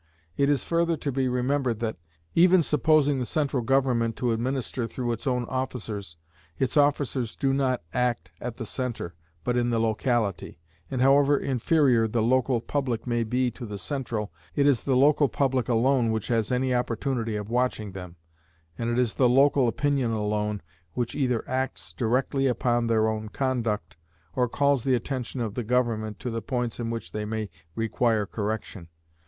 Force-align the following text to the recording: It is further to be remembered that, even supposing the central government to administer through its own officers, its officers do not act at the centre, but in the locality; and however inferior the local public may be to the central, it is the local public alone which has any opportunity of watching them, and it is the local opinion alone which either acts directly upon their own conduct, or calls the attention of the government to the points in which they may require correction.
It 0.35 0.49
is 0.49 0.63
further 0.63 0.97
to 0.97 1.11
be 1.11 1.27
remembered 1.27 1.79
that, 1.81 1.97
even 2.33 2.63
supposing 2.63 3.19
the 3.19 3.25
central 3.27 3.61
government 3.61 4.15
to 4.15 4.31
administer 4.31 4.87
through 4.87 5.11
its 5.11 5.27
own 5.27 5.45
officers, 5.45 6.17
its 6.57 6.75
officers 6.75 7.35
do 7.35 7.53
not 7.53 7.83
act 7.93 8.31
at 8.41 8.57
the 8.57 8.65
centre, 8.65 9.13
but 9.43 9.55
in 9.55 9.69
the 9.69 9.77
locality; 9.77 10.57
and 10.89 11.03
however 11.03 11.37
inferior 11.37 12.07
the 12.07 12.23
local 12.23 12.61
public 12.61 13.05
may 13.05 13.23
be 13.23 13.51
to 13.51 13.63
the 13.63 13.77
central, 13.77 14.33
it 14.55 14.65
is 14.65 14.85
the 14.85 14.95
local 14.97 15.29
public 15.29 15.69
alone 15.69 16.09
which 16.09 16.29
has 16.29 16.51
any 16.51 16.73
opportunity 16.73 17.35
of 17.35 17.51
watching 17.51 17.91
them, 17.91 18.15
and 18.79 18.89
it 18.89 18.97
is 18.97 19.13
the 19.13 19.29
local 19.29 19.67
opinion 19.67 20.09
alone 20.09 20.63
which 20.93 21.13
either 21.13 21.47
acts 21.47 21.93
directly 21.93 22.47
upon 22.47 22.87
their 22.87 23.07
own 23.07 23.29
conduct, 23.29 23.97
or 24.35 24.49
calls 24.49 24.83
the 24.83 24.95
attention 24.95 25.41
of 25.41 25.53
the 25.53 25.63
government 25.63 26.17
to 26.17 26.31
the 26.31 26.41
points 26.41 26.79
in 26.79 26.89
which 26.89 27.11
they 27.11 27.23
may 27.23 27.51
require 27.75 28.25
correction. 28.25 28.87